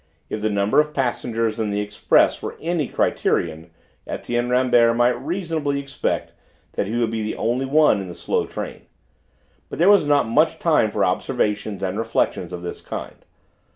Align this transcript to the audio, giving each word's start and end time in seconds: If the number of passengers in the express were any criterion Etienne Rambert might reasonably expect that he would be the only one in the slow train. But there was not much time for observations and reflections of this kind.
If 0.31 0.41
the 0.41 0.49
number 0.49 0.79
of 0.79 0.95
passengers 0.95 1.59
in 1.59 1.69
the 1.69 1.79
express 1.79 2.41
were 2.41 2.57
any 2.59 2.87
criterion 2.87 3.69
Etienne 4.07 4.49
Rambert 4.49 4.95
might 4.97 5.09
reasonably 5.11 5.79
expect 5.79 6.33
that 6.71 6.87
he 6.87 6.97
would 6.97 7.11
be 7.11 7.21
the 7.21 7.35
only 7.35 7.67
one 7.67 8.01
in 8.01 8.07
the 8.07 8.15
slow 8.15 8.47
train. 8.47 8.87
But 9.69 9.77
there 9.77 9.89
was 9.91 10.07
not 10.07 10.27
much 10.27 10.57
time 10.57 10.89
for 10.89 11.05
observations 11.05 11.83
and 11.83 11.99
reflections 11.99 12.51
of 12.51 12.63
this 12.63 12.81
kind. 12.81 13.23